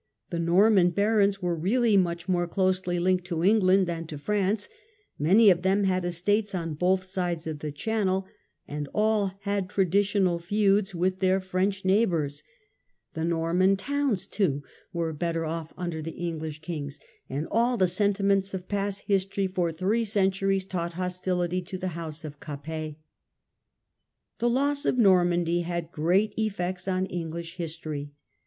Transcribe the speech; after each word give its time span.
The 0.31 0.39
Norman 0.39 0.89
barons 0.89 1.43
were 1.43 1.55
really 1.55 1.95
much 1.95 2.27
more 2.27 2.47
closely 2.47 2.97
linked 2.99 3.23
to 3.25 3.43
England 3.43 3.85
than 3.85 4.05
to 4.05 4.17
France; 4.17 4.67
many 5.19 5.51
of 5.51 5.61
them 5.61 5.83
had 5.83 6.03
estates 6.03 6.55
on 6.55 6.73
both 6.73 7.03
sides 7.03 7.45
of 7.45 7.59
the 7.59 7.71
Channel, 7.71 8.25
and 8.67 8.89
all 8.95 9.33
had 9.41 9.69
traditional 9.69 10.39
feuds 10.39 10.95
with 10.95 11.19
their 11.19 11.39
French 11.39 11.83
52 11.83 11.87
THE 11.87 11.93
ENGLISH 11.93 12.09
BARONS. 12.09 12.41
neighbours. 12.41 12.43
The 13.13 13.25
Norman 13.25 13.77
towns, 13.77 14.25
too, 14.25 14.63
were 14.91 15.13
better 15.13 15.45
off 15.45 15.71
under 15.77 16.01
the 16.01 16.09
English 16.17 16.63
kings, 16.63 16.99
and 17.29 17.47
all 17.51 17.77
the 17.77 17.87
sentiments 17.87 18.55
of 18.55 18.67
past 18.67 19.01
history 19.01 19.45
for 19.45 19.71
three 19.71 20.03
centuries 20.03 20.65
taught 20.65 20.93
hostility 20.93 21.61
to 21.61 21.77
the 21.77 21.89
house 21.89 22.25
of 22.25 22.39
Capet. 22.39 22.95
The 24.39 24.49
loss 24.49 24.83
of 24.87 24.97
Normandy 24.97 25.59
had 25.59 25.91
great 25.91 26.33
effects 26.39 26.87
on 26.87 27.05
English 27.05 27.57
history. 27.57 28.13